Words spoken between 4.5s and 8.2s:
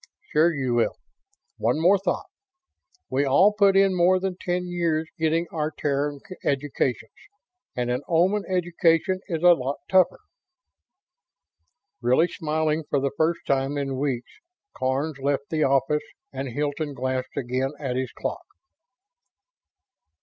years getting our Terran educations, and an